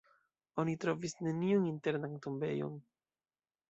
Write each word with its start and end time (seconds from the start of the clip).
Oni 0.63 0.75
trovis 0.85 1.15
neniun 1.29 1.69
internan 1.75 2.19
tombejon. 2.27 2.85